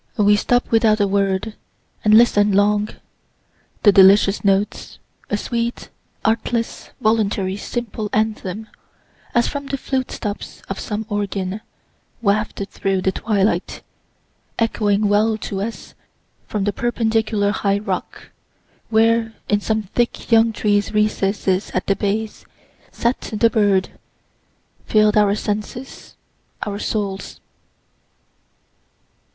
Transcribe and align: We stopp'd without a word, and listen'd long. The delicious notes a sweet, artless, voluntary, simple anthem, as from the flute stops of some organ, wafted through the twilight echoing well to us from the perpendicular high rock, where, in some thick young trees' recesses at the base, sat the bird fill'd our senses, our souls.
We 0.17 0.35
stopp'd 0.35 0.71
without 0.71 0.99
a 0.99 1.05
word, 1.07 1.53
and 2.03 2.15
listen'd 2.15 2.55
long. 2.55 2.89
The 3.83 3.91
delicious 3.91 4.43
notes 4.43 4.97
a 5.29 5.37
sweet, 5.37 5.89
artless, 6.25 6.89
voluntary, 6.99 7.55
simple 7.55 8.09
anthem, 8.11 8.67
as 9.35 9.47
from 9.47 9.67
the 9.67 9.77
flute 9.77 10.09
stops 10.09 10.63
of 10.67 10.79
some 10.79 11.05
organ, 11.07 11.61
wafted 12.19 12.71
through 12.71 13.01
the 13.03 13.11
twilight 13.11 13.83
echoing 14.57 15.07
well 15.07 15.37
to 15.37 15.61
us 15.61 15.93
from 16.47 16.63
the 16.63 16.73
perpendicular 16.73 17.51
high 17.51 17.77
rock, 17.77 18.31
where, 18.89 19.33
in 19.49 19.61
some 19.61 19.83
thick 19.83 20.31
young 20.31 20.51
trees' 20.51 20.95
recesses 20.95 21.69
at 21.75 21.85
the 21.85 21.95
base, 21.95 22.43
sat 22.91 23.21
the 23.21 23.51
bird 23.51 23.89
fill'd 24.87 25.15
our 25.15 25.35
senses, 25.35 26.15
our 26.65 26.79
souls. 26.79 27.39